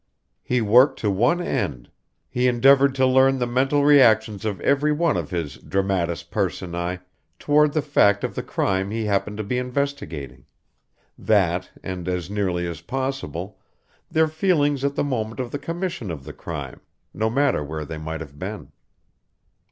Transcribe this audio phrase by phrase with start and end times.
[0.41, 1.91] He worked to one end
[2.27, 6.99] he endeavored to learn the mental reactions of every one of his dramatis persoae
[7.37, 10.47] toward the fact of the crime he happened to be investigating;
[11.19, 13.59] that and, as nearly as possible,
[14.09, 16.81] their feelings at the moment of the commission of the crime,
[17.13, 18.71] no matter where they might have been.